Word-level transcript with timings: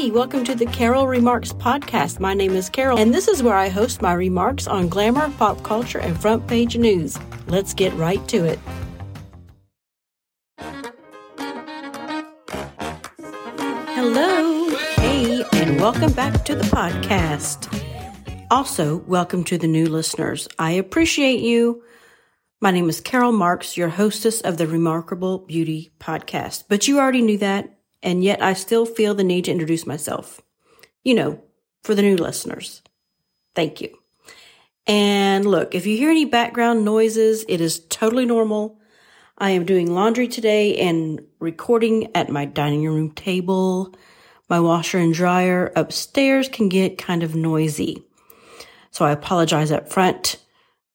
Hey, 0.00 0.10
welcome 0.10 0.44
to 0.44 0.54
the 0.54 0.64
Carol 0.64 1.06
Remarks 1.06 1.52
podcast. 1.52 2.20
My 2.20 2.32
name 2.32 2.52
is 2.52 2.70
Carol, 2.70 2.96
and 2.98 3.12
this 3.12 3.28
is 3.28 3.42
where 3.42 3.54
I 3.54 3.68
host 3.68 4.00
my 4.00 4.14
remarks 4.14 4.66
on 4.66 4.88
glamour, 4.88 5.30
pop 5.36 5.62
culture, 5.62 5.98
and 5.98 6.18
front 6.18 6.46
page 6.46 6.74
news. 6.74 7.18
Let's 7.48 7.74
get 7.74 7.92
right 7.92 8.26
to 8.28 8.46
it. 8.46 8.58
Hello, 13.90 14.70
hey, 14.96 15.44
and 15.52 15.78
welcome 15.78 16.14
back 16.14 16.46
to 16.46 16.54
the 16.54 16.64
podcast. 16.64 17.68
Also, 18.50 19.02
welcome 19.06 19.44
to 19.44 19.58
the 19.58 19.68
new 19.68 19.84
listeners. 19.84 20.48
I 20.58 20.70
appreciate 20.70 21.40
you. 21.40 21.82
My 22.62 22.70
name 22.70 22.88
is 22.88 23.02
Carol 23.02 23.32
Marks, 23.32 23.76
your 23.76 23.90
hostess 23.90 24.40
of 24.40 24.56
the 24.56 24.66
Remarkable 24.66 25.40
Beauty 25.40 25.90
podcast. 26.00 26.64
But 26.70 26.88
you 26.88 26.98
already 26.98 27.20
knew 27.20 27.36
that 27.36 27.79
and 28.02 28.22
yet 28.24 28.42
I 28.42 28.52
still 28.52 28.86
feel 28.86 29.14
the 29.14 29.24
need 29.24 29.46
to 29.46 29.52
introduce 29.52 29.86
myself. 29.86 30.40
You 31.02 31.14
know, 31.14 31.42
for 31.82 31.94
the 31.94 32.02
new 32.02 32.16
listeners. 32.16 32.82
Thank 33.54 33.80
you. 33.80 33.96
And 34.86 35.46
look, 35.46 35.74
if 35.74 35.86
you 35.86 35.96
hear 35.96 36.10
any 36.10 36.24
background 36.24 36.84
noises, 36.84 37.44
it 37.48 37.60
is 37.60 37.86
totally 37.88 38.26
normal. 38.26 38.78
I 39.38 39.50
am 39.50 39.64
doing 39.64 39.94
laundry 39.94 40.28
today 40.28 40.76
and 40.78 41.22
recording 41.38 42.14
at 42.14 42.28
my 42.28 42.44
dining 42.44 42.84
room 42.84 43.10
table. 43.12 43.94
My 44.48 44.60
washer 44.60 44.98
and 44.98 45.14
dryer 45.14 45.72
upstairs 45.76 46.48
can 46.48 46.68
get 46.68 46.98
kind 46.98 47.22
of 47.22 47.34
noisy. 47.34 48.04
So 48.90 49.04
I 49.04 49.12
apologize 49.12 49.72
up 49.72 49.88
front, 49.88 50.36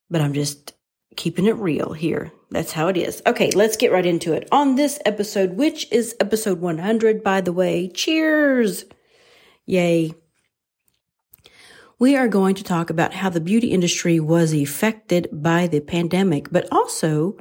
but 0.09 0.21
I'm 0.21 0.33
just 0.33 0.73
keeping 1.15 1.45
it 1.45 1.55
real 1.55 1.93
here. 1.93 2.31
That's 2.51 2.71
how 2.71 2.87
it 2.87 2.97
is. 2.97 3.21
Okay, 3.25 3.51
let's 3.51 3.77
get 3.77 3.91
right 3.91 4.05
into 4.05 4.33
it. 4.33 4.47
On 4.51 4.75
this 4.75 4.99
episode, 5.05 5.57
which 5.57 5.91
is 5.91 6.15
episode 6.19 6.59
100, 6.59 7.23
by 7.23 7.41
the 7.41 7.53
way, 7.53 7.89
cheers! 7.89 8.85
Yay. 9.65 10.13
We 11.97 12.15
are 12.15 12.27
going 12.27 12.55
to 12.55 12.63
talk 12.63 12.89
about 12.89 13.13
how 13.13 13.29
the 13.29 13.39
beauty 13.39 13.67
industry 13.67 14.19
was 14.19 14.53
affected 14.53 15.29
by 15.31 15.67
the 15.67 15.79
pandemic, 15.79 16.51
but 16.51 16.67
also 16.71 17.37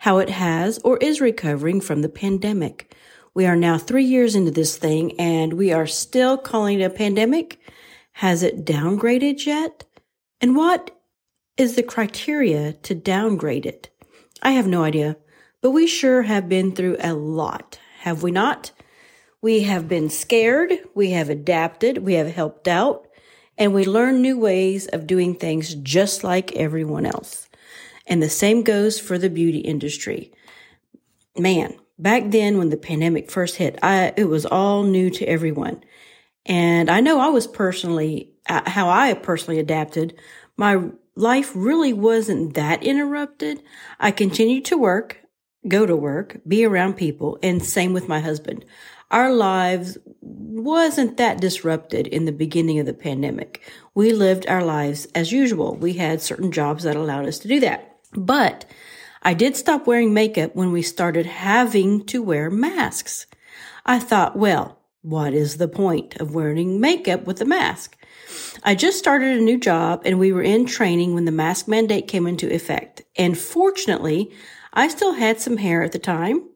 how 0.00 0.18
it 0.18 0.30
has 0.30 0.78
or 0.78 0.98
is 0.98 1.20
recovering 1.20 1.80
from 1.80 2.02
the 2.02 2.08
pandemic. 2.08 2.94
We 3.34 3.46
are 3.46 3.56
now 3.56 3.78
three 3.78 4.04
years 4.04 4.34
into 4.34 4.50
this 4.50 4.76
thing 4.76 5.18
and 5.18 5.54
we 5.54 5.72
are 5.72 5.86
still 5.86 6.36
calling 6.36 6.80
it 6.80 6.84
a 6.84 6.90
pandemic. 6.90 7.58
Has 8.12 8.42
it 8.42 8.64
downgraded 8.64 9.46
yet? 9.46 9.84
And 10.40 10.54
what 10.54 10.90
is 11.56 11.76
the 11.76 11.82
criteria 11.82 12.72
to 12.72 12.94
downgrade 12.94 13.66
it? 13.66 13.90
I 14.42 14.52
have 14.52 14.66
no 14.66 14.82
idea, 14.82 15.16
but 15.60 15.70
we 15.70 15.86
sure 15.86 16.22
have 16.22 16.48
been 16.48 16.72
through 16.72 16.96
a 17.00 17.14
lot, 17.14 17.78
have 18.00 18.22
we 18.22 18.30
not? 18.30 18.72
We 19.40 19.62
have 19.62 19.88
been 19.88 20.10
scared, 20.10 20.72
we 20.94 21.10
have 21.10 21.30
adapted, 21.30 21.98
we 21.98 22.14
have 22.14 22.32
helped 22.32 22.66
out, 22.66 23.06
and 23.56 23.72
we 23.72 23.84
learn 23.84 24.20
new 24.20 24.38
ways 24.38 24.86
of 24.88 25.06
doing 25.06 25.34
things 25.34 25.74
just 25.76 26.24
like 26.24 26.56
everyone 26.56 27.06
else. 27.06 27.48
And 28.06 28.22
the 28.22 28.28
same 28.28 28.62
goes 28.62 28.98
for 28.98 29.16
the 29.16 29.30
beauty 29.30 29.58
industry. 29.58 30.32
Man, 31.36 31.74
back 31.98 32.24
then 32.26 32.58
when 32.58 32.70
the 32.70 32.76
pandemic 32.76 33.30
first 33.30 33.56
hit, 33.56 33.78
I, 33.82 34.12
it 34.16 34.24
was 34.24 34.44
all 34.44 34.82
new 34.82 35.08
to 35.10 35.24
everyone. 35.24 35.84
And 36.46 36.90
I 36.90 37.00
know 37.00 37.20
I 37.20 37.28
was 37.28 37.46
personally, 37.46 38.32
uh, 38.48 38.68
how 38.68 38.88
I 38.88 39.14
personally 39.14 39.60
adapted. 39.60 40.18
My 40.56 40.90
life 41.14 41.52
really 41.54 41.92
wasn't 41.92 42.54
that 42.54 42.82
interrupted. 42.82 43.62
I 44.00 44.10
continued 44.10 44.64
to 44.66 44.78
work, 44.78 45.20
go 45.68 45.86
to 45.86 45.96
work, 45.96 46.40
be 46.46 46.64
around 46.64 46.94
people, 46.94 47.38
and 47.42 47.64
same 47.64 47.92
with 47.92 48.08
my 48.08 48.20
husband. 48.20 48.64
Our 49.10 49.32
lives 49.32 49.98
wasn't 50.20 51.18
that 51.18 51.40
disrupted 51.40 52.06
in 52.06 52.24
the 52.24 52.32
beginning 52.32 52.78
of 52.78 52.86
the 52.86 52.94
pandemic. 52.94 53.62
We 53.94 54.12
lived 54.12 54.46
our 54.48 54.64
lives 54.64 55.06
as 55.14 55.30
usual. 55.30 55.76
We 55.76 55.94
had 55.94 56.20
certain 56.20 56.50
jobs 56.50 56.84
that 56.84 56.96
allowed 56.96 57.26
us 57.26 57.38
to 57.40 57.48
do 57.48 57.60
that. 57.60 57.96
But 58.12 58.64
I 59.22 59.34
did 59.34 59.56
stop 59.56 59.86
wearing 59.86 60.12
makeup 60.12 60.54
when 60.54 60.72
we 60.72 60.82
started 60.82 61.26
having 61.26 62.04
to 62.06 62.22
wear 62.22 62.50
masks. 62.50 63.26
I 63.86 63.98
thought, 63.98 64.36
well, 64.36 64.80
what 65.02 65.34
is 65.34 65.58
the 65.58 65.68
point 65.68 66.16
of 66.16 66.34
wearing 66.34 66.80
makeup 66.80 67.24
with 67.24 67.40
a 67.40 67.44
mask? 67.44 67.96
I 68.62 68.74
just 68.74 68.98
started 68.98 69.36
a 69.36 69.42
new 69.42 69.58
job 69.58 70.02
and 70.04 70.18
we 70.18 70.32
were 70.32 70.42
in 70.42 70.66
training 70.66 71.14
when 71.14 71.24
the 71.24 71.32
mask 71.32 71.68
mandate 71.68 72.08
came 72.08 72.26
into 72.26 72.52
effect. 72.52 73.02
And 73.16 73.36
fortunately, 73.36 74.32
I 74.72 74.88
still 74.88 75.14
had 75.14 75.40
some 75.40 75.58
hair 75.58 75.82
at 75.82 75.92
the 75.92 75.98
time. 75.98 76.48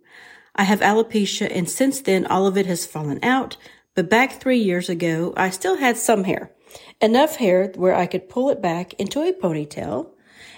I 0.54 0.64
have 0.64 0.80
alopecia 0.80 1.50
and 1.54 1.68
since 1.68 2.00
then 2.00 2.26
all 2.26 2.46
of 2.46 2.56
it 2.56 2.66
has 2.66 2.86
fallen 2.86 3.18
out. 3.22 3.56
But 3.94 4.10
back 4.10 4.40
three 4.40 4.58
years 4.58 4.88
ago, 4.88 5.34
I 5.36 5.50
still 5.50 5.76
had 5.76 5.96
some 5.96 6.24
hair. 6.24 6.52
Enough 7.00 7.36
hair 7.36 7.72
where 7.76 7.94
I 7.94 8.06
could 8.06 8.28
pull 8.28 8.50
it 8.50 8.62
back 8.62 8.94
into 8.94 9.20
a 9.20 9.32
ponytail 9.32 10.10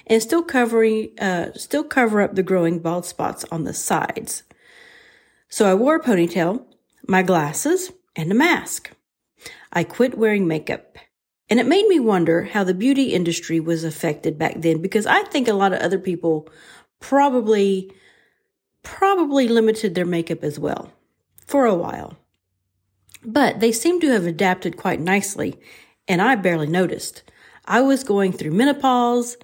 and 0.06 0.22
still 0.22 0.42
covering, 0.42 1.18
uh, 1.18 1.52
still 1.54 1.84
cover 1.84 2.20
up 2.20 2.34
the 2.34 2.42
growing 2.42 2.80
bald 2.80 3.06
spots 3.06 3.44
on 3.50 3.64
the 3.64 3.72
sides. 3.72 4.42
So 5.48 5.66
I 5.66 5.74
wore 5.74 5.96
a 5.96 6.02
ponytail, 6.02 6.64
my 7.06 7.22
glasses, 7.22 7.92
and 8.14 8.30
a 8.30 8.34
mask. 8.34 8.90
I 9.72 9.84
quit 9.84 10.18
wearing 10.18 10.46
makeup. 10.46 10.98
And 11.48 11.58
it 11.58 11.66
made 11.66 11.86
me 11.88 11.98
wonder 11.98 12.44
how 12.44 12.64
the 12.64 12.74
beauty 12.74 13.12
industry 13.12 13.58
was 13.58 13.82
affected 13.82 14.38
back 14.38 14.54
then 14.58 14.80
because 14.80 15.06
I 15.06 15.22
think 15.24 15.48
a 15.48 15.52
lot 15.52 15.72
of 15.72 15.80
other 15.80 15.98
people 15.98 16.48
probably, 17.00 17.92
probably 18.82 19.48
limited 19.48 19.94
their 19.94 20.06
makeup 20.06 20.44
as 20.44 20.58
well 20.58 20.92
for 21.44 21.66
a 21.66 21.74
while. 21.74 22.16
But 23.24 23.60
they 23.60 23.72
seem 23.72 24.00
to 24.00 24.12
have 24.12 24.26
adapted 24.26 24.76
quite 24.76 25.00
nicely, 25.00 25.58
and 26.06 26.22
I 26.22 26.36
barely 26.36 26.68
noticed. 26.68 27.24
I 27.66 27.80
was 27.80 28.04
going 28.04 28.32
through 28.32 28.52
menopause 28.52 29.36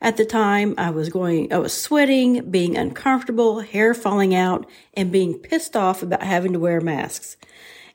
at 0.00 0.16
the 0.16 0.24
time. 0.24 0.74
I 0.78 0.90
was 0.90 1.08
going, 1.08 1.52
I 1.52 1.58
was 1.58 1.72
sweating, 1.72 2.50
being 2.50 2.76
uncomfortable, 2.76 3.60
hair 3.60 3.92
falling 3.94 4.34
out, 4.34 4.66
and 4.94 5.12
being 5.12 5.38
pissed 5.38 5.76
off 5.76 6.02
about 6.02 6.22
having 6.22 6.52
to 6.52 6.58
wear 6.58 6.80
masks 6.80 7.36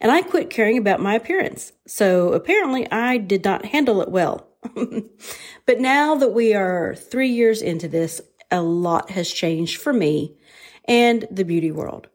and 0.03 0.11
I 0.11 0.21
quit 0.21 0.49
caring 0.49 0.77
about 0.77 0.99
my 0.99 1.15
appearance. 1.15 1.71
So 1.87 2.33
apparently 2.33 2.91
I 2.91 3.17
did 3.17 3.45
not 3.45 3.65
handle 3.65 4.01
it 4.01 4.11
well. 4.11 4.45
but 5.65 5.79
now 5.79 6.15
that 6.15 6.33
we 6.33 6.53
are 6.53 6.93
three 6.93 7.29
years 7.29 7.61
into 7.61 7.87
this, 7.87 8.21
a 8.51 8.61
lot 8.61 9.11
has 9.11 9.31
changed 9.31 9.81
for 9.81 9.93
me 9.93 10.35
and 10.85 11.25
the 11.31 11.45
beauty 11.45 11.71
world. 11.71 12.09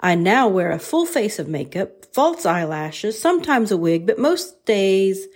I 0.00 0.14
now 0.14 0.48
wear 0.48 0.70
a 0.70 0.78
full 0.78 1.06
face 1.06 1.38
of 1.38 1.48
makeup, 1.48 2.04
false 2.12 2.44
eyelashes, 2.44 3.20
sometimes 3.20 3.72
a 3.72 3.76
wig, 3.78 4.06
but 4.06 4.18
most 4.18 4.66
days 4.66 5.26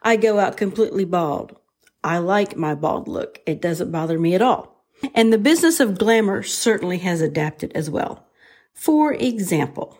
I 0.00 0.14
go 0.14 0.38
out 0.38 0.56
completely 0.56 1.04
bald. 1.04 1.56
I 2.04 2.18
like 2.18 2.56
my 2.56 2.76
bald 2.76 3.08
look. 3.08 3.40
It 3.46 3.60
doesn't 3.60 3.90
bother 3.90 4.18
me 4.18 4.34
at 4.36 4.42
all. 4.42 4.84
And 5.12 5.32
the 5.32 5.38
business 5.38 5.80
of 5.80 5.98
glamour 5.98 6.44
certainly 6.44 6.98
has 6.98 7.20
adapted 7.20 7.72
as 7.74 7.90
well. 7.90 8.26
For 8.74 9.12
example, 9.12 9.97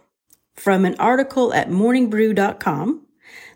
from 0.58 0.84
an 0.84 0.96
article 0.98 1.54
at 1.54 1.70
morningbrew.com. 1.70 3.06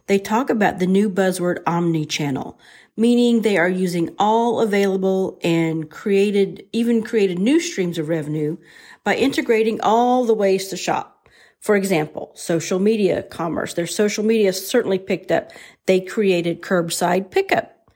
They 0.06 0.18
talk 0.18 0.50
about 0.50 0.78
the 0.78 0.86
new 0.86 1.10
buzzword 1.10 1.62
omni-channel, 1.66 2.58
meaning 2.96 3.42
they 3.42 3.56
are 3.56 3.68
using 3.68 4.14
all 4.18 4.60
available 4.60 5.38
and 5.42 5.90
created, 5.90 6.66
even 6.72 7.02
created 7.02 7.38
new 7.38 7.60
streams 7.60 7.98
of 7.98 8.08
revenue 8.08 8.56
by 9.04 9.16
integrating 9.16 9.80
all 9.80 10.24
the 10.24 10.34
ways 10.34 10.68
to 10.68 10.76
shop. 10.76 11.28
For 11.60 11.76
example, 11.76 12.32
social 12.34 12.80
media 12.80 13.22
commerce. 13.22 13.74
Their 13.74 13.86
social 13.86 14.24
media 14.24 14.52
certainly 14.52 14.98
picked 14.98 15.30
up. 15.30 15.52
They 15.86 16.00
created 16.00 16.60
curbside 16.60 17.30
pickup. 17.30 17.88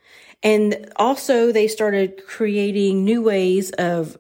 And 0.43 0.93
also 0.97 1.51
they 1.51 1.67
started 1.67 2.25
creating 2.27 3.05
new 3.05 3.23
ways 3.23 3.73
of 3.73 4.17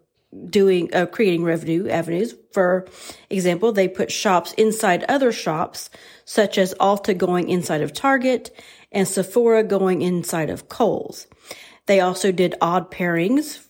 doing 0.48 0.92
uh, 0.94 1.06
creating 1.06 1.44
revenue 1.44 1.88
avenues. 1.88 2.34
For 2.52 2.86
example, 3.30 3.72
they 3.72 3.88
put 3.88 4.10
shops 4.10 4.52
inside 4.54 5.04
other 5.04 5.32
shops, 5.32 5.90
such 6.24 6.58
as 6.58 6.74
Ulta 6.74 7.16
going 7.16 7.48
inside 7.48 7.82
of 7.82 7.92
Target 7.92 8.50
and 8.92 9.06
Sephora 9.06 9.62
going 9.62 10.02
inside 10.02 10.50
of 10.50 10.68
Kohl's. 10.68 11.26
They 11.86 12.00
also 12.00 12.32
did 12.32 12.54
odd 12.60 12.90
pairings, 12.90 13.64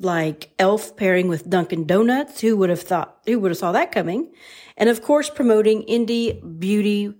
like 0.00 0.50
Elf 0.58 0.96
pairing 0.96 1.28
with 1.28 1.48
Dunkin' 1.50 1.86
Donuts. 1.86 2.40
Who 2.40 2.56
would 2.56 2.70
have 2.70 2.82
thought? 2.82 3.18
Who 3.26 3.38
would 3.40 3.50
have 3.50 3.58
saw 3.58 3.72
that 3.72 3.92
coming? 3.92 4.32
And 4.76 4.88
of 4.88 5.02
course, 5.02 5.28
promoting 5.28 5.82
indie 5.82 6.40
beauty 6.58 7.14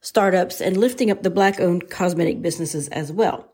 startups 0.00 0.60
and 0.60 0.76
lifting 0.76 1.10
up 1.10 1.22
the 1.22 1.30
black-owned 1.30 1.88
cosmetic 1.88 2.42
businesses 2.42 2.88
as 2.88 3.10
well. 3.10 3.52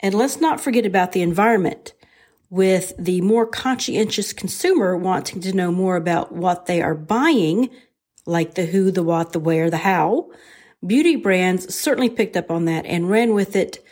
And 0.00 0.14
let's 0.14 0.40
not 0.40 0.60
forget 0.60 0.86
about 0.86 1.12
the 1.12 1.22
environment 1.22 1.92
with 2.50 2.92
the 2.98 3.20
more 3.20 3.46
conscientious 3.46 4.32
consumer 4.32 4.96
wanting 4.96 5.40
to 5.40 5.52
know 5.52 5.70
more 5.70 5.96
about 5.96 6.32
what 6.32 6.66
they 6.66 6.82
are 6.82 6.96
buying, 6.96 7.70
like 8.26 8.54
the 8.54 8.66
who, 8.66 8.90
the 8.90 9.04
what, 9.04 9.32
the 9.32 9.38
where, 9.38 9.70
the 9.70 9.78
how. 9.78 10.28
Beauty 10.84 11.14
brands 11.14 11.72
certainly 11.72 12.10
picked 12.10 12.36
up 12.36 12.50
on 12.50 12.64
that 12.64 12.84
and 12.86 13.08
ran 13.08 13.34
with 13.34 13.54
it 13.54 13.84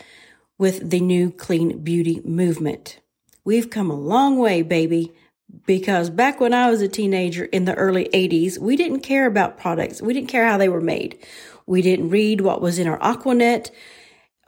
with 0.59 0.91
the 0.91 1.01
new 1.01 1.31
clean 1.31 1.79
beauty 1.79 2.21
movement. 2.25 3.01
We've 3.45 3.71
come 3.71 3.91
a 3.91 3.95
long 3.95 4.39
way, 4.39 4.63
baby, 4.63 5.13
because 5.65 6.11
back 6.11 6.41
when 6.41 6.53
I 6.53 6.69
was 6.69 6.83
a 6.83 6.89
teenager 6.89 7.45
in 7.45 7.65
the 7.65 7.75
early 7.75 8.09
80s, 8.13 8.59
we 8.59 8.77
didn't 8.77 9.01
care 9.01 9.27
about 9.27 9.57
products. 9.59 10.03
We 10.03 10.13
didn't 10.13 10.29
care 10.29 10.47
how 10.47 10.59
they 10.59 10.69
were 10.69 10.81
made. 10.81 11.25
We 11.65 11.81
didn't 11.81 12.11
read 12.11 12.41
what 12.41 12.61
was 12.61 12.79
in 12.79 12.89
our 12.89 12.99
Aquanet 12.99 13.71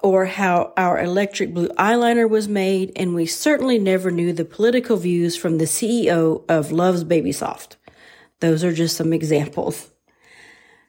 or 0.02 0.26
how 0.26 0.72
our 0.76 1.00
electric 1.00 1.54
blue 1.54 1.68
eyeliner 1.70 2.28
was 2.28 2.48
made, 2.48 2.92
and 2.96 3.14
we 3.14 3.26
certainly 3.26 3.78
never 3.78 4.10
knew 4.10 4.32
the 4.32 4.44
political 4.44 4.96
views 4.96 5.36
from 5.36 5.58
the 5.58 5.64
CEO 5.64 6.44
of 6.48 6.72
Love's 6.72 7.04
Baby 7.04 7.32
Soft. 7.32 7.76
Those 8.40 8.64
are 8.64 8.72
just 8.72 8.96
some 8.96 9.12
examples. 9.12 9.90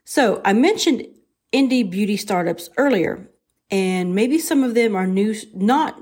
So 0.04 0.42
I 0.44 0.54
mentioned 0.54 1.08
indie 1.54 1.90
beauty 1.90 2.18
startups 2.18 2.69
earlier, 2.78 3.30
and 3.69 4.16
maybe 4.16 4.40
some 4.40 4.63
of 4.63 4.74
them 4.74 4.96
are 4.96 5.08
new, 5.08 5.36
not 5.54 6.02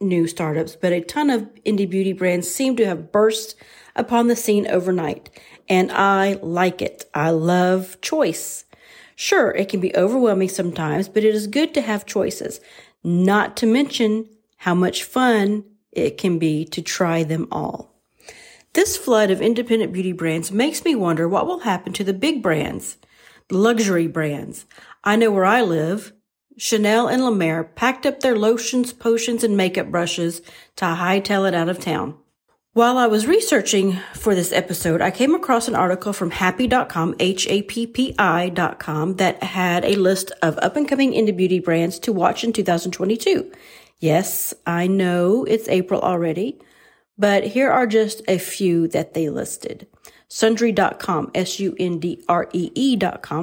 new 0.00 0.26
startups, 0.26 0.76
but 0.76 0.92
a 0.92 1.00
ton 1.00 1.30
of 1.30 1.42
indie 1.64 1.88
beauty 1.88 2.12
brands 2.12 2.50
seem 2.50 2.76
to 2.76 2.86
have 2.86 3.12
burst 3.12 3.54
upon 3.94 4.28
the 4.28 4.36
scene 4.36 4.66
overnight. 4.66 5.30
And 5.68 5.92
I 5.92 6.38
like 6.42 6.82
it. 6.82 7.04
I 7.14 7.30
love 7.30 8.00
choice. 8.00 8.64
Sure, 9.22 9.50
it 9.50 9.68
can 9.68 9.80
be 9.80 9.94
overwhelming 9.94 10.48
sometimes, 10.48 11.06
but 11.06 11.24
it 11.24 11.34
is 11.34 11.46
good 11.46 11.74
to 11.74 11.82
have 11.82 12.06
choices, 12.06 12.58
not 13.04 13.54
to 13.54 13.66
mention 13.66 14.26
how 14.56 14.74
much 14.74 15.04
fun 15.04 15.62
it 15.92 16.16
can 16.16 16.38
be 16.38 16.64
to 16.64 16.80
try 16.80 17.22
them 17.22 17.46
all. 17.52 17.94
This 18.72 18.96
flood 18.96 19.30
of 19.30 19.42
independent 19.42 19.92
beauty 19.92 20.12
brands 20.12 20.50
makes 20.50 20.86
me 20.86 20.94
wonder 20.94 21.28
what 21.28 21.46
will 21.46 21.58
happen 21.58 21.92
to 21.92 22.02
the 22.02 22.14
big 22.14 22.42
brands, 22.42 22.96
the 23.48 23.58
luxury 23.58 24.06
brands. 24.06 24.64
I 25.04 25.16
know 25.16 25.30
where 25.30 25.44
I 25.44 25.60
live. 25.60 26.14
Chanel 26.56 27.06
and 27.06 27.22
La 27.22 27.30
Mer 27.30 27.64
packed 27.64 28.06
up 28.06 28.20
their 28.20 28.38
lotions, 28.38 28.94
potions, 28.94 29.44
and 29.44 29.54
makeup 29.54 29.90
brushes 29.90 30.40
to 30.76 30.86
hightail 30.86 31.46
it 31.46 31.52
out 31.52 31.68
of 31.68 31.78
town. 31.78 32.16
While 32.72 32.98
I 32.98 33.08
was 33.08 33.26
researching 33.26 33.98
for 34.14 34.36
this 34.36 34.52
episode, 34.52 35.02
I 35.02 35.10
came 35.10 35.34
across 35.34 35.66
an 35.66 35.74
article 35.74 36.12
from 36.12 36.30
happi.com, 36.30 37.16
H-A-P-P-I.com, 37.18 39.16
that 39.16 39.42
had 39.42 39.84
a 39.84 39.96
list 39.96 40.30
of 40.40 40.56
up 40.58 40.76
and 40.76 40.88
coming 40.88 41.10
indie 41.10 41.36
beauty 41.36 41.58
brands 41.58 41.98
to 41.98 42.12
watch 42.12 42.44
in 42.44 42.52
2022. 42.52 43.50
Yes, 43.98 44.54
I 44.68 44.86
know 44.86 45.44
it's 45.46 45.66
April 45.68 46.00
already, 46.00 46.60
but 47.18 47.42
here 47.44 47.72
are 47.72 47.88
just 47.88 48.22
a 48.28 48.38
few 48.38 48.86
that 48.86 49.14
they 49.14 49.30
listed. 49.30 49.88
Sundree.com, 50.28 51.32
S-U-N-D-R-E-E.com, 51.34 51.90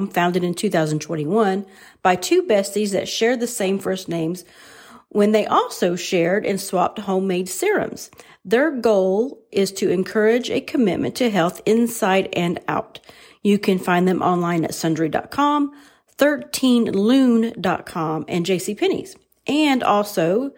founded 0.08 0.42
in 0.42 0.54
2021 0.54 1.66
by 2.02 2.16
two 2.16 2.44
besties 2.44 2.92
that 2.92 3.10
shared 3.10 3.40
the 3.40 3.46
same 3.46 3.78
first 3.78 4.08
names 4.08 4.46
when 5.10 5.32
they 5.32 5.46
also 5.46 5.96
shared 5.96 6.46
and 6.46 6.58
swapped 6.58 7.00
homemade 7.00 7.48
serums. 7.48 8.10
Their 8.44 8.70
goal 8.70 9.42
is 9.52 9.72
to 9.72 9.90
encourage 9.90 10.50
a 10.50 10.60
commitment 10.60 11.16
to 11.16 11.30
health 11.30 11.60
inside 11.66 12.28
and 12.32 12.60
out. 12.68 13.00
You 13.42 13.58
can 13.58 13.78
find 13.78 14.08
them 14.08 14.22
online 14.22 14.64
at 14.64 14.72
sundree.com, 14.72 15.72
13lune.com, 16.16 18.24
and 18.28 18.46
JCPenney's. 18.46 19.16
And 19.46 19.82
also, 19.82 20.52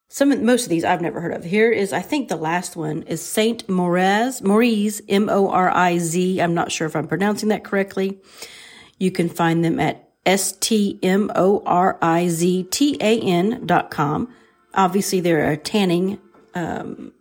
Some 0.08 0.32
of, 0.32 0.42
most 0.42 0.64
of 0.64 0.70
these 0.70 0.82
I've 0.82 1.00
never 1.00 1.20
heard 1.20 1.32
of. 1.32 1.44
Here 1.44 1.70
is, 1.70 1.92
I 1.92 2.00
think 2.00 2.28
the 2.28 2.34
last 2.34 2.74
one 2.74 3.02
is 3.04 3.22
Saint 3.22 3.68
Moriz, 3.68 4.42
Moriz, 4.42 5.00
M-O-R-I-Z. 5.08 6.42
I'm 6.42 6.54
not 6.54 6.72
sure 6.72 6.88
if 6.88 6.96
I'm 6.96 7.06
pronouncing 7.06 7.50
that 7.50 7.62
correctly. 7.62 8.18
You 8.98 9.12
can 9.12 9.28
find 9.28 9.64
them 9.64 9.78
at 9.78 10.10
S-T-M-O-R-I-Z-T-A-N 10.26 11.26
dot 13.66 13.90
com. 13.90 14.34
Obviously, 14.74 15.20
they're 15.20 15.52
a 15.52 15.56
tanning, 15.56 16.18
um, 16.54 17.12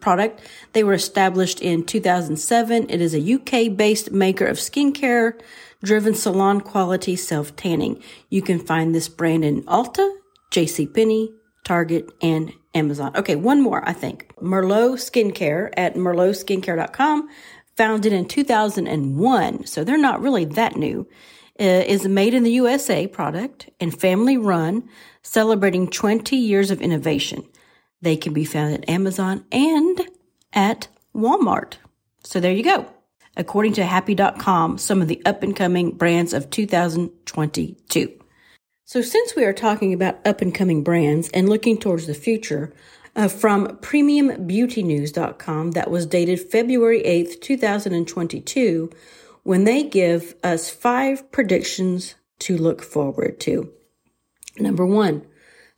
product. 0.00 0.40
They 0.72 0.84
were 0.84 0.94
established 0.94 1.60
in 1.60 1.84
2007. 1.84 2.90
It 2.90 3.00
is 3.00 3.14
a 3.14 3.34
UK 3.34 3.76
based 3.76 4.12
maker 4.12 4.46
of 4.46 4.56
skincare 4.56 5.40
driven 5.82 6.14
salon 6.14 6.60
quality 6.60 7.16
self 7.16 7.54
tanning. 7.56 8.02
You 8.30 8.42
can 8.42 8.58
find 8.58 8.94
this 8.94 9.08
brand 9.08 9.44
in 9.44 9.62
Ulta, 9.64 10.10
JCPenney, 10.50 11.28
Target, 11.64 12.10
and 12.22 12.52
Amazon. 12.74 13.12
Okay, 13.16 13.36
one 13.36 13.60
more, 13.60 13.86
I 13.88 13.92
think. 13.92 14.32
Merlot 14.40 14.96
Skincare 14.98 15.70
at 15.76 15.94
merlotskincare.com, 15.94 17.28
founded 17.76 18.12
in 18.12 18.26
2001. 18.26 19.66
So 19.66 19.84
they're 19.84 19.98
not 19.98 20.20
really 20.20 20.44
that 20.44 20.76
new. 20.76 21.08
Uh, 21.60 21.82
is 21.88 22.04
a 22.04 22.08
made 22.08 22.34
in 22.34 22.44
the 22.44 22.52
USA 22.52 23.08
product 23.08 23.68
and 23.80 24.00
family 24.00 24.36
run, 24.38 24.88
celebrating 25.22 25.88
20 25.88 26.36
years 26.36 26.70
of 26.70 26.80
innovation. 26.80 27.44
They 28.00 28.16
can 28.16 28.32
be 28.32 28.44
found 28.44 28.74
at 28.74 28.88
Amazon 28.88 29.44
and 29.50 30.00
at 30.52 30.88
Walmart. 31.14 31.74
So 32.22 32.40
there 32.40 32.52
you 32.52 32.62
go. 32.62 32.86
According 33.36 33.74
to 33.74 33.82
happi.com, 33.82 34.78
some 34.78 35.00
of 35.00 35.08
the 35.08 35.22
up 35.24 35.42
and 35.42 35.54
coming 35.54 35.92
brands 35.92 36.32
of 36.32 36.50
2022. 36.50 38.12
So 38.84 39.02
since 39.02 39.36
we 39.36 39.44
are 39.44 39.52
talking 39.52 39.92
about 39.92 40.26
up 40.26 40.40
and 40.40 40.54
coming 40.54 40.82
brands 40.82 41.28
and 41.30 41.48
looking 41.48 41.78
towards 41.78 42.06
the 42.06 42.14
future, 42.14 42.72
uh, 43.14 43.28
from 43.28 43.66
premiumbeautynews.com 43.78 45.72
that 45.72 45.90
was 45.90 46.06
dated 46.06 46.40
February 46.40 47.02
8th, 47.02 47.40
2022, 47.40 48.90
when 49.42 49.64
they 49.64 49.82
give 49.82 50.34
us 50.42 50.70
five 50.70 51.30
predictions 51.32 52.14
to 52.38 52.56
look 52.56 52.82
forward 52.82 53.40
to. 53.40 53.72
Number 54.58 54.86
one, 54.86 55.26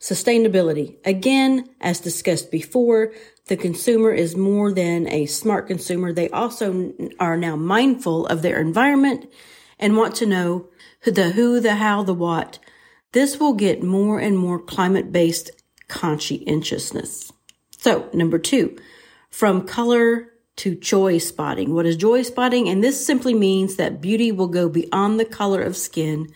sustainability. 0.01 0.97
Again, 1.05 1.69
as 1.79 1.99
discussed 1.99 2.51
before, 2.51 3.13
the 3.45 3.55
consumer 3.55 4.11
is 4.11 4.35
more 4.35 4.73
than 4.73 5.07
a 5.07 5.27
smart 5.27 5.67
consumer. 5.67 6.11
They 6.11 6.29
also 6.29 6.91
are 7.19 7.37
now 7.37 7.55
mindful 7.55 8.25
of 8.25 8.41
their 8.41 8.59
environment 8.59 9.31
and 9.79 9.95
want 9.95 10.15
to 10.15 10.25
know 10.25 10.67
the 11.05 11.31
who, 11.31 11.59
the 11.59 11.75
how, 11.75 12.03
the 12.03 12.13
what 12.13 12.59
this 13.13 13.39
will 13.39 13.53
get 13.53 13.83
more 13.83 14.19
and 14.19 14.37
more 14.37 14.59
climate 14.59 15.11
based 15.11 15.51
conscientiousness. 15.87 17.31
So 17.77 18.09
number 18.13 18.39
two, 18.39 18.77
from 19.29 19.67
color 19.67 20.29
to 20.57 20.75
joy 20.75 21.17
spotting. 21.17 21.73
What 21.73 21.85
is 21.85 21.97
joy 21.97 22.21
spotting? 22.21 22.69
And 22.69 22.83
this 22.83 23.05
simply 23.05 23.33
means 23.33 23.75
that 23.75 24.01
beauty 24.01 24.31
will 24.31 24.47
go 24.47 24.69
beyond 24.69 25.19
the 25.19 25.25
color 25.25 25.61
of 25.61 25.75
skin, 25.75 26.31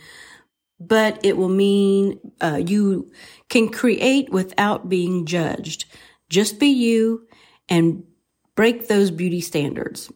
but 0.80 1.24
it 1.24 1.38
will 1.38 1.50
mean 1.50 2.20
uh, 2.42 2.62
you 2.66 3.12
can 3.50 3.70
create 3.70 4.30
without 4.30 4.90
being 4.90 5.26
judged. 5.26 5.86
Just 6.30 6.60
be 6.60 6.68
you 6.68 7.28
and 7.70 8.04
break 8.56 8.88
those 8.88 9.12
beauty 9.12 9.42
standards. 9.42 10.12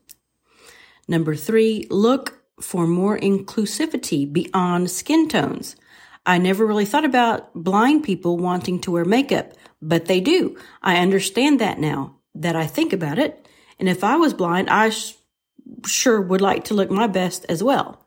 Number 1.08 1.36
three, 1.36 1.88
look 1.90 2.42
for 2.62 2.86
more 2.86 3.18
inclusivity 3.18 4.32
beyond 4.32 4.92
skin 4.92 5.28
tones. 5.28 5.76
I 6.26 6.38
never 6.38 6.66
really 6.66 6.86
thought 6.86 7.06
about 7.06 7.54
blind 7.54 8.04
people 8.04 8.38
wanting 8.38 8.80
to 8.82 8.92
wear 8.92 9.06
makeup, 9.06 9.54
but 9.82 10.06
they 10.06 10.20
do. 10.20 10.58
I 10.82 10.98
understand 10.98 11.60
that 11.60 11.80
now 11.80 12.18
that 12.36 12.56
I 12.56 12.68
think 12.68 12.94
about 12.94 13.18
it. 13.18 13.48
And 13.80 13.88
if 13.88 14.04
I 14.04 14.18
was 14.18 14.34
blind, 14.34 14.70
I 14.70 14.90
sh- 14.90 15.14
sure 15.86 16.22
would 16.22 16.42
like 16.42 16.66
to 16.66 16.74
look 16.74 16.92
my 16.92 17.08
best 17.08 17.46
as 17.50 17.64
well. 17.64 18.06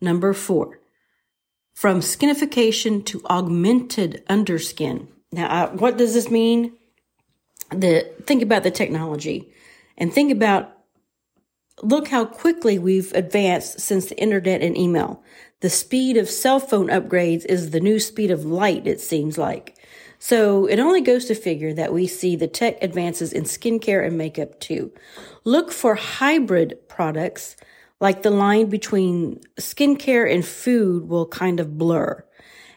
Number 0.00 0.32
four, 0.32 0.78
from 1.76 2.00
skinification 2.00 3.04
to 3.04 3.22
augmented 3.28 4.24
underskin. 4.30 5.06
Now, 5.30 5.46
uh, 5.46 5.70
what 5.72 5.98
does 5.98 6.14
this 6.14 6.30
mean? 6.30 6.72
The 7.70 8.10
think 8.24 8.42
about 8.42 8.62
the 8.62 8.70
technology 8.70 9.52
and 9.98 10.12
think 10.12 10.32
about 10.32 10.72
look 11.82 12.08
how 12.08 12.24
quickly 12.24 12.78
we've 12.78 13.12
advanced 13.12 13.80
since 13.80 14.06
the 14.06 14.18
internet 14.18 14.62
and 14.62 14.76
email. 14.76 15.22
The 15.60 15.68
speed 15.68 16.16
of 16.16 16.30
cell 16.30 16.60
phone 16.60 16.86
upgrades 16.86 17.44
is 17.44 17.70
the 17.70 17.80
new 17.80 18.00
speed 18.00 18.30
of 18.30 18.46
light, 18.46 18.86
it 18.86 19.00
seems 19.00 19.36
like. 19.36 19.76
So 20.18 20.64
it 20.64 20.78
only 20.78 21.02
goes 21.02 21.26
to 21.26 21.34
figure 21.34 21.74
that 21.74 21.92
we 21.92 22.06
see 22.06 22.36
the 22.36 22.48
tech 22.48 22.82
advances 22.82 23.34
in 23.34 23.44
skincare 23.44 24.06
and 24.06 24.16
makeup 24.16 24.58
too. 24.60 24.92
Look 25.44 25.70
for 25.72 25.94
hybrid 25.94 26.88
products 26.88 27.56
like 28.00 28.22
the 28.22 28.30
line 28.30 28.66
between 28.66 29.40
skincare 29.58 30.32
and 30.32 30.44
food 30.44 31.08
will 31.08 31.26
kind 31.26 31.60
of 31.60 31.78
blur. 31.78 32.24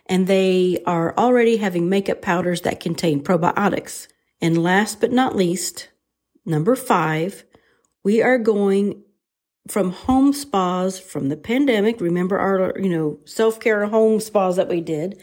And 0.05 0.25
they 0.27 0.81
are 0.85 1.15
already 1.17 1.57
having 1.57 1.89
makeup 1.89 2.21
powders 2.21 2.61
that 2.61 2.79
contain 2.79 3.23
probiotics. 3.23 4.07
And 4.41 4.63
last 4.63 5.01
but 5.01 5.11
not 5.11 5.35
least, 5.35 5.89
number 6.45 6.75
five, 6.75 7.43
we 8.03 8.21
are 8.21 8.38
going 8.38 9.03
from 9.67 9.91
home 9.91 10.33
spas 10.33 10.97
from 10.97 11.29
the 11.29 11.38
pandemic. 11.38 12.01
Remember 12.01 12.39
our, 12.39 12.79
you 12.79 12.89
know, 12.89 13.19
self-care 13.25 13.85
home 13.85 14.19
spas 14.19 14.55
that 14.55 14.69
we 14.69 14.81
did. 14.81 15.21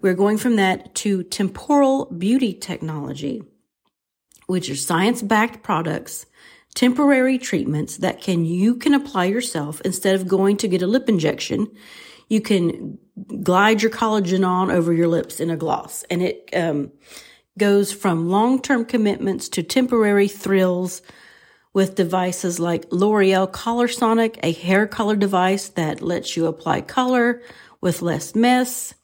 We're 0.00 0.14
going 0.14 0.38
from 0.38 0.56
that 0.56 0.94
to 0.96 1.22
temporal 1.24 2.04
beauty 2.06 2.52
technology, 2.52 3.42
which 4.46 4.70
are 4.70 4.76
science-backed 4.76 5.62
products, 5.64 6.26
temporary 6.74 7.38
treatments 7.38 7.98
that 7.98 8.20
can, 8.20 8.44
you 8.44 8.74
can 8.74 8.94
apply 8.94 9.26
yourself 9.26 9.80
instead 9.82 10.14
of 10.14 10.28
going 10.28 10.56
to 10.58 10.68
get 10.68 10.82
a 10.82 10.86
lip 10.86 11.08
injection. 11.08 11.70
You 12.28 12.40
can 12.40 12.98
glide 13.42 13.82
your 13.82 13.90
collagen 13.90 14.46
on 14.46 14.70
over 14.70 14.92
your 14.92 15.08
lips 15.08 15.40
in 15.40 15.50
a 15.50 15.56
gloss 15.56 16.02
and 16.10 16.22
it, 16.22 16.48
um, 16.52 16.90
goes 17.56 17.92
from 17.92 18.28
long-term 18.28 18.84
commitments 18.84 19.48
to 19.50 19.62
temporary 19.62 20.28
thrills, 20.28 21.02
with 21.74 21.96
devices 21.96 22.60
like 22.60 22.86
L'Oreal 22.92 23.50
Colorsonic 23.50 24.38
a 24.42 24.52
hair 24.52 24.86
color 24.86 25.16
device 25.16 25.68
that 25.70 26.00
lets 26.00 26.36
you 26.36 26.46
apply 26.46 26.80
color 26.80 27.42
with 27.80 28.00
less 28.00 28.34
mess 28.34 28.94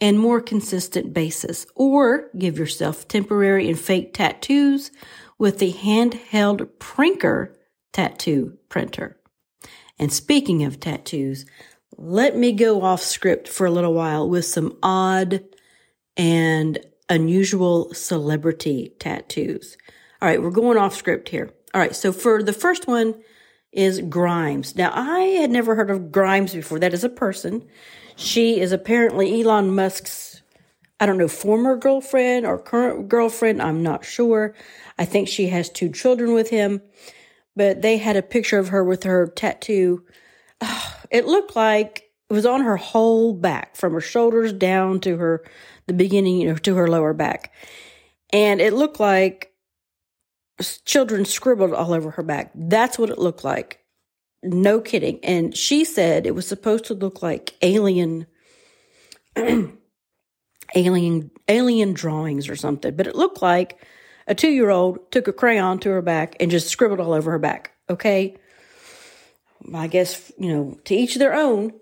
and 0.00 0.18
more 0.18 0.40
consistent 0.40 1.12
basis, 1.12 1.66
or 1.74 2.30
give 2.38 2.58
yourself 2.58 3.06
temporary 3.08 3.68
and 3.68 3.78
fake 3.78 4.14
tattoos 4.14 4.90
with 5.38 5.58
the 5.58 5.72
handheld 5.72 6.68
Prinker 6.78 7.56
tattoo 7.92 8.58
printer. 8.68 9.18
And 9.98 10.12
speaking 10.12 10.64
of 10.64 10.80
tattoos, 10.80 11.46
let 11.96 12.36
me 12.36 12.52
go 12.52 12.82
off 12.82 13.02
script 13.02 13.48
for 13.48 13.66
a 13.66 13.70
little 13.70 13.94
while 13.94 14.28
with 14.28 14.44
some 14.44 14.76
odd 14.82 15.44
and 16.16 16.78
unusual 17.08 17.92
celebrity 17.94 18.94
tattoos. 18.98 19.76
All 20.20 20.28
right, 20.28 20.42
we're 20.42 20.50
going 20.50 20.78
off 20.78 20.94
script 20.96 21.28
here. 21.28 21.50
All 21.74 21.80
right. 21.80 21.94
So 21.94 22.12
for 22.12 22.42
the 22.42 22.52
first 22.52 22.86
one 22.86 23.14
is 23.72 24.00
Grimes. 24.00 24.76
Now 24.76 24.92
I 24.94 25.20
had 25.40 25.50
never 25.50 25.74
heard 25.74 25.90
of 25.90 26.12
Grimes 26.12 26.54
before. 26.54 26.78
That 26.78 26.94
is 26.94 27.02
a 27.02 27.08
person. 27.08 27.66
She 28.16 28.60
is 28.60 28.70
apparently 28.70 29.42
Elon 29.42 29.74
Musk's, 29.74 30.33
I 31.00 31.06
don't 31.06 31.18
know, 31.18 31.28
former 31.28 31.76
girlfriend 31.76 32.46
or 32.46 32.58
current 32.58 33.08
girlfriend. 33.08 33.60
I'm 33.60 33.82
not 33.82 34.04
sure. 34.04 34.54
I 34.98 35.04
think 35.04 35.28
she 35.28 35.48
has 35.48 35.68
two 35.68 35.90
children 35.90 36.32
with 36.32 36.50
him, 36.50 36.82
but 37.56 37.82
they 37.82 37.98
had 37.98 38.16
a 38.16 38.22
picture 38.22 38.58
of 38.58 38.68
her 38.68 38.84
with 38.84 39.02
her 39.04 39.26
tattoo. 39.26 40.04
it 41.10 41.26
looked 41.26 41.56
like 41.56 42.04
it 42.30 42.32
was 42.32 42.46
on 42.46 42.62
her 42.62 42.76
whole 42.76 43.34
back 43.34 43.76
from 43.76 43.92
her 43.92 44.00
shoulders 44.00 44.52
down 44.52 45.00
to 45.00 45.16
her, 45.16 45.44
the 45.86 45.92
beginning, 45.92 46.40
you 46.40 46.48
know, 46.48 46.56
to 46.56 46.74
her 46.76 46.88
lower 46.88 47.12
back. 47.12 47.52
And 48.32 48.60
it 48.60 48.72
looked 48.72 49.00
like 49.00 49.52
children 50.84 51.24
scribbled 51.24 51.72
all 51.72 51.92
over 51.92 52.12
her 52.12 52.22
back. 52.22 52.52
That's 52.54 52.98
what 52.98 53.10
it 53.10 53.18
looked 53.18 53.44
like. 53.44 53.80
No 54.42 54.80
kidding. 54.80 55.18
And 55.24 55.56
she 55.56 55.84
said 55.84 56.26
it 56.26 56.34
was 56.34 56.46
supposed 56.46 56.84
to 56.86 56.94
look 56.94 57.22
like 57.22 57.54
alien, 57.62 58.26
alien, 60.74 61.30
alien 61.48 61.92
drawings 61.92 62.48
or 62.48 62.56
something, 62.56 62.94
but 62.94 63.06
it 63.06 63.16
looked 63.16 63.42
like 63.42 63.84
a 64.26 64.34
two 64.34 64.50
year 64.50 64.70
old 64.70 65.10
took 65.10 65.28
a 65.28 65.32
crayon 65.32 65.78
to 65.80 65.90
her 65.90 66.02
back 66.02 66.36
and 66.40 66.50
just 66.50 66.68
scribbled 66.68 67.00
all 67.00 67.12
over 67.12 67.30
her 67.32 67.38
back. 67.38 67.72
Okay. 67.88 68.36
I 69.72 69.86
guess, 69.86 70.32
you 70.38 70.48
know, 70.48 70.78
to 70.84 70.94
each 70.94 71.16
their 71.16 71.34
own. 71.34 71.72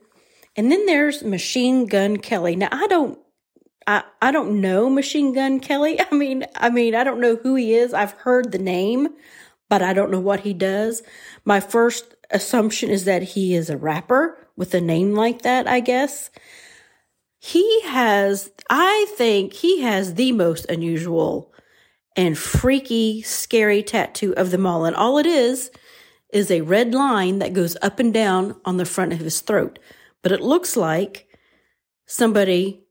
And 0.56 0.70
then 0.70 0.86
there's 0.86 1.22
Machine 1.22 1.86
Gun 1.86 2.18
Kelly. 2.18 2.56
Now, 2.56 2.68
I 2.70 2.86
don't 2.86 3.18
I, 3.86 4.04
I 4.20 4.30
don't 4.30 4.60
know 4.60 4.88
Machine 4.88 5.32
Gun 5.32 5.60
Kelly. 5.60 6.00
I 6.10 6.14
mean, 6.14 6.44
I 6.54 6.70
mean, 6.70 6.94
I 6.94 7.04
don't 7.04 7.20
know 7.20 7.36
who 7.36 7.54
he 7.54 7.74
is. 7.74 7.94
I've 7.94 8.12
heard 8.12 8.52
the 8.52 8.58
name, 8.58 9.08
but 9.68 9.82
I 9.82 9.92
don't 9.92 10.10
know 10.10 10.20
what 10.20 10.40
he 10.40 10.52
does. 10.52 11.02
My 11.44 11.60
first 11.60 12.14
assumption 12.30 12.90
is 12.90 13.04
that 13.04 13.22
he 13.22 13.54
is 13.54 13.70
a 13.70 13.76
rapper 13.76 14.38
with 14.56 14.74
a 14.74 14.80
name 14.80 15.14
like 15.14 15.42
that, 15.42 15.66
I 15.66 15.80
guess. 15.80 16.30
He 17.44 17.80
has, 17.80 18.52
I 18.70 19.06
think 19.16 19.52
he 19.52 19.80
has 19.80 20.14
the 20.14 20.30
most 20.30 20.64
unusual 20.66 21.52
and 22.14 22.38
freaky, 22.38 23.20
scary 23.22 23.82
tattoo 23.82 24.32
of 24.36 24.52
them 24.52 24.64
all. 24.64 24.84
And 24.84 24.94
all 24.94 25.18
it 25.18 25.26
is, 25.26 25.72
is 26.32 26.52
a 26.52 26.60
red 26.60 26.94
line 26.94 27.40
that 27.40 27.52
goes 27.52 27.76
up 27.82 27.98
and 27.98 28.14
down 28.14 28.54
on 28.64 28.76
the 28.76 28.84
front 28.84 29.12
of 29.12 29.18
his 29.18 29.40
throat. 29.40 29.80
But 30.22 30.30
it 30.30 30.40
looks 30.40 30.76
like 30.76 31.36
somebody 32.06 32.84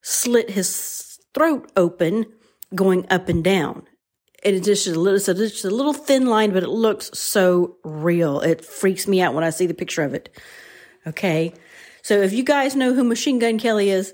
slit 0.00 0.50
his 0.50 1.20
throat 1.32 1.70
open 1.76 2.26
going 2.74 3.06
up 3.08 3.28
and 3.28 3.44
down. 3.44 3.86
And 4.44 4.56
it's 4.56 4.66
just 4.66 4.88
a 4.88 4.98
little, 4.98 5.14
it's 5.14 5.26
just 5.26 5.64
a 5.64 5.70
little 5.70 5.92
thin 5.92 6.26
line, 6.26 6.52
but 6.52 6.64
it 6.64 6.68
looks 6.70 7.08
so 7.16 7.76
real. 7.84 8.40
It 8.40 8.64
freaks 8.64 9.06
me 9.06 9.22
out 9.22 9.32
when 9.32 9.44
I 9.44 9.50
see 9.50 9.66
the 9.66 9.74
picture 9.74 10.02
of 10.02 10.12
it. 10.12 10.28
Okay. 11.06 11.54
So 12.02 12.20
if 12.20 12.32
you 12.32 12.42
guys 12.42 12.76
know 12.76 12.94
who 12.94 13.04
Machine 13.04 13.38
Gun 13.38 13.58
Kelly 13.58 13.90
is, 13.90 14.12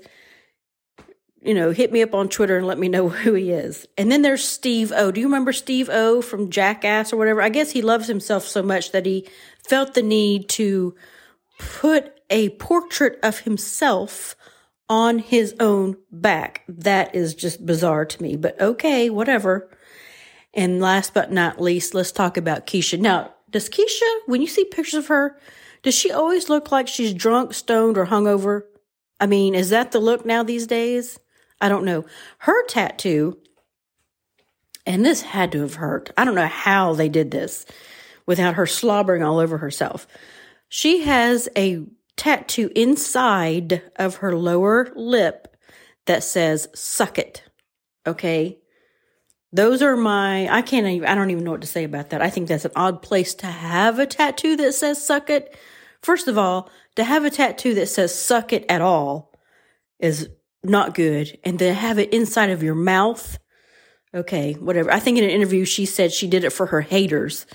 you 1.41 1.53
know, 1.53 1.71
hit 1.71 1.91
me 1.91 2.01
up 2.01 2.13
on 2.13 2.29
Twitter 2.29 2.57
and 2.57 2.67
let 2.67 2.77
me 2.77 2.89
know 2.89 3.09
who 3.09 3.33
he 3.33 3.51
is. 3.51 3.87
And 3.97 4.11
then 4.11 4.21
there's 4.21 4.47
Steve 4.47 4.91
O. 4.95 5.11
Do 5.11 5.19
you 5.19 5.27
remember 5.27 5.53
Steve 5.53 5.89
O 5.91 6.21
from 6.21 6.49
Jackass 6.49 7.11
or 7.11 7.17
whatever? 7.17 7.41
I 7.41 7.49
guess 7.49 7.71
he 7.71 7.81
loves 7.81 8.07
himself 8.07 8.45
so 8.45 8.61
much 8.61 8.91
that 8.91 9.05
he 9.05 9.27
felt 9.67 9.93
the 9.93 10.03
need 10.03 10.49
to 10.49 10.95
put 11.57 12.19
a 12.29 12.49
portrait 12.49 13.19
of 13.23 13.39
himself 13.39 14.35
on 14.87 15.19
his 15.19 15.55
own 15.59 15.97
back. 16.11 16.63
That 16.67 17.13
is 17.13 17.35
just 17.35 17.65
bizarre 17.65 18.05
to 18.05 18.21
me, 18.21 18.35
but 18.35 18.59
okay, 18.59 19.09
whatever. 19.09 19.69
And 20.53 20.81
last 20.81 21.13
but 21.13 21.31
not 21.31 21.61
least, 21.61 21.93
let's 21.93 22.11
talk 22.11 22.37
about 22.37 22.65
Keisha. 22.65 22.99
Now, 22.99 23.33
does 23.49 23.69
Keisha, 23.69 24.19
when 24.25 24.41
you 24.41 24.47
see 24.47 24.65
pictures 24.65 24.95
of 24.95 25.07
her, 25.07 25.37
does 25.81 25.95
she 25.95 26.11
always 26.11 26.49
look 26.49 26.71
like 26.71 26.87
she's 26.87 27.13
drunk, 27.13 27.53
stoned, 27.53 27.97
or 27.97 28.07
hungover? 28.07 28.63
I 29.19 29.25
mean, 29.25 29.55
is 29.55 29.69
that 29.69 29.91
the 29.91 29.99
look 29.99 30.25
now 30.25 30.43
these 30.43 30.67
days? 30.67 31.19
I 31.61 31.69
don't 31.69 31.85
know. 31.85 32.05
Her 32.39 32.65
tattoo, 32.67 33.37
and 34.85 35.05
this 35.05 35.21
had 35.21 35.51
to 35.51 35.61
have 35.61 35.75
hurt. 35.75 36.11
I 36.17 36.25
don't 36.25 36.35
know 36.35 36.47
how 36.47 36.93
they 36.93 37.09
did 37.09 37.31
this 37.31 37.65
without 38.25 38.55
her 38.55 38.65
slobbering 38.65 39.23
all 39.23 39.39
over 39.39 39.57
herself. 39.57 40.07
She 40.69 41.01
has 41.01 41.49
a 41.57 41.85
tattoo 42.15 42.71
inside 42.75 43.81
of 43.95 44.17
her 44.17 44.35
lower 44.35 44.91
lip 44.95 45.55
that 46.05 46.23
says 46.23 46.67
suck 46.73 47.17
it. 47.17 47.43
Okay. 48.05 48.59
Those 49.51 49.81
are 49.81 49.97
my, 49.97 50.47
I 50.47 50.61
can't 50.61 50.85
even, 50.85 51.07
I 51.07 51.15
don't 51.15 51.31
even 51.31 51.43
know 51.43 51.51
what 51.51 51.61
to 51.61 51.67
say 51.67 51.83
about 51.83 52.11
that. 52.11 52.21
I 52.21 52.29
think 52.29 52.47
that's 52.47 52.65
an 52.65 52.71
odd 52.75 53.01
place 53.01 53.33
to 53.35 53.47
have 53.47 53.97
a 53.97 54.05
tattoo 54.05 54.55
that 54.57 54.73
says 54.73 55.03
suck 55.03 55.29
it. 55.29 55.57
First 56.01 56.27
of 56.27 56.37
all, 56.37 56.69
to 56.95 57.03
have 57.03 57.25
a 57.25 57.29
tattoo 57.29 57.73
that 57.75 57.87
says 57.87 58.13
suck 58.13 58.53
it 58.53 58.65
at 58.69 58.81
all 58.81 59.33
is 59.99 60.29
not 60.63 60.93
good. 60.93 61.39
And 61.43 61.57
to 61.59 61.73
have 61.73 61.97
it 61.97 62.13
inside 62.13 62.51
of 62.51 62.61
your 62.61 62.75
mouth, 62.75 63.39
Okay, 64.13 64.53
whatever. 64.53 64.91
I 64.91 64.99
think 64.99 65.17
in 65.17 65.23
an 65.23 65.29
interview 65.29 65.65
she 65.65 65.85
said 65.85 66.11
she 66.11 66.27
did 66.27 66.43
it 66.43 66.49
for 66.51 66.65
her 66.67 66.81
haters 66.81 67.45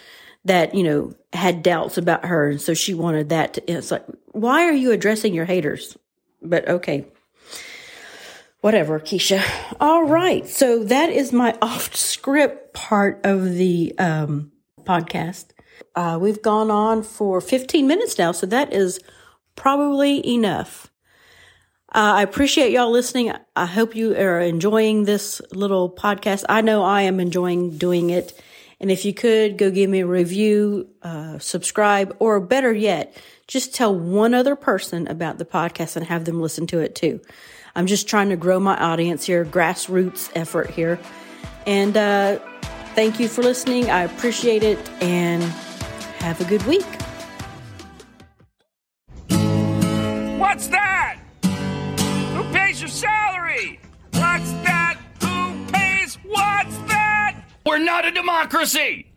that, 0.45 0.75
you 0.75 0.85
know, 0.85 1.13
had 1.33 1.63
doubts 1.63 1.99
about 1.99 2.27
her. 2.27 2.51
And 2.51 2.61
so 2.61 2.75
she 2.75 2.95
wanted 2.95 3.31
that 3.31 3.55
to, 3.55 3.73
it's 3.73 3.91
like, 3.91 4.05
why 4.27 4.65
are 4.65 4.73
you 4.73 4.93
addressing 4.93 5.35
your 5.35 5.47
haters? 5.47 5.97
But 6.43 6.69
okay. 6.69 7.07
Whatever, 8.64 8.99
Keisha. 8.99 9.44
All 9.78 10.04
right. 10.04 10.49
So 10.49 10.85
that 10.85 11.11
is 11.11 11.35
my 11.35 11.54
off 11.62 11.94
script 11.94 12.73
part 12.73 13.21
of 13.23 13.56
the 13.56 13.94
um, 13.99 14.52
podcast. 14.85 15.49
Uh, 15.94 16.16
we've 16.18 16.40
gone 16.40 16.71
on 16.71 17.02
for 17.02 17.42
15 17.42 17.87
minutes 17.87 18.18
now, 18.18 18.33
so 18.33 18.47
that 18.47 18.73
is 18.73 19.00
probably 19.54 20.26
enough. 20.26 20.90
Uh, 21.94 22.16
I 22.16 22.23
appreciate 22.23 22.73
y'all 22.73 22.90
listening. 22.90 23.35
I 23.54 23.66
hope 23.66 23.94
you 23.94 24.16
are 24.16 24.40
enjoying 24.40 25.04
this 25.04 25.42
little 25.52 25.94
podcast. 25.94 26.47
I 26.49 26.62
know 26.62 26.83
I 26.83 27.02
am 27.02 27.21
enjoying 27.21 27.76
doing 27.76 28.09
it. 28.09 28.33
And 28.80 28.90
if 28.90 29.04
you 29.04 29.12
could 29.12 29.59
go 29.59 29.71
give 29.71 29.90
me 29.90 30.00
a 30.00 30.06
review, 30.06 30.88
uh, 31.02 31.38
subscribe, 31.38 32.16
or 32.18 32.40
better 32.40 32.73
yet, 32.73 33.14
just 33.47 33.75
tell 33.75 33.94
one 33.94 34.33
other 34.33 34.56
person 34.56 35.06
about 35.06 35.37
the 35.37 35.44
podcast 35.44 35.97
and 35.97 36.06
have 36.06 36.25
them 36.25 36.40
listen 36.40 36.66
to 36.68 36.78
it 36.78 36.94
too. 36.94 37.21
I'm 37.76 37.87
just 37.87 38.09
trying 38.09 38.28
to 38.28 38.37
grow 38.37 38.61
my 38.61 38.76
audience 38.76 39.25
here, 39.25 39.45
grassroots 39.45 40.31
effort 40.35 40.71
here. 40.71 40.99
And 41.66 41.97
uh, 41.97 42.38
thank 42.95 43.19
you 43.19 43.28
for 43.28 43.43
listening. 43.43 43.90
I 43.90 44.02
appreciate 44.02 44.62
it 44.62 44.78
and 45.02 45.43
have 46.21 46.40
a 46.40 46.45
good 46.45 46.62
week. 46.66 46.87
What's 50.38 50.69
that? 50.69 51.19
Who 51.43 52.45
pays 52.52 52.81
your 52.81 52.88
salary? 52.88 53.81
What's 54.12 54.52
that? 54.62 54.99
Who 55.23 55.66
pays? 55.73 56.16
What's 56.25 56.76
that? 56.88 57.37
We're 57.66 57.78
not 57.78 58.07
a 58.07 58.12
democracy! 58.12 59.13